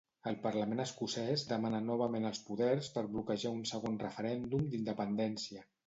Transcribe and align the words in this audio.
El 0.29 0.35
Parlament 0.45 0.79
Escocès 0.85 1.43
demana 1.51 1.83
novament 1.91 2.27
els 2.31 2.41
poders 2.49 2.91
per 2.99 3.07
bloquejar 3.13 3.55
un 3.61 3.63
segon 3.77 4.05
referèndum 4.09 4.69
d'independència. 4.75 5.69